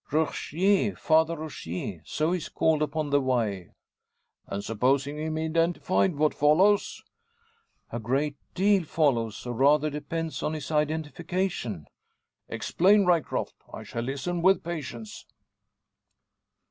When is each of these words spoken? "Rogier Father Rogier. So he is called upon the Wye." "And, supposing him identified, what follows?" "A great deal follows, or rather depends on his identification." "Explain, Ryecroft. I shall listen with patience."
"Rogier 0.11 0.95
Father 0.95 1.37
Rogier. 1.37 2.01
So 2.05 2.31
he 2.31 2.37
is 2.39 2.49
called 2.49 2.81
upon 2.81 3.11
the 3.11 3.21
Wye." 3.21 3.69
"And, 4.47 4.63
supposing 4.63 5.19
him 5.19 5.37
identified, 5.37 6.15
what 6.15 6.33
follows?" 6.33 7.03
"A 7.91 7.99
great 7.99 8.35
deal 8.55 8.83
follows, 8.83 9.45
or 9.45 9.53
rather 9.53 9.91
depends 9.91 10.41
on 10.41 10.53
his 10.53 10.71
identification." 10.71 11.85
"Explain, 12.49 13.05
Ryecroft. 13.05 13.53
I 13.71 13.83
shall 13.83 14.01
listen 14.01 14.41
with 14.41 14.63
patience." 14.63 15.27